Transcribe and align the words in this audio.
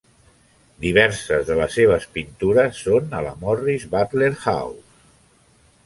Diverses 0.85 1.45
de 1.51 1.57
les 1.59 1.77
seves 1.81 2.09
pintures 2.17 2.81
són 2.87 3.15
a 3.19 3.23
la 3.29 3.37
Morris-Butler 3.45 4.35
House. 4.43 5.09